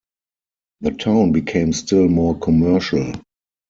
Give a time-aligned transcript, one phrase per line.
[0.79, 3.13] The town became still more commercial.